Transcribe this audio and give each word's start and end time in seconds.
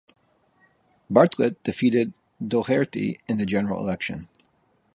Bartlett 1.11 1.61
defeated 1.61 2.13
Dougherty 2.43 3.19
in 3.27 3.37
the 3.37 3.45
general 3.45 3.79
election. 3.79 4.27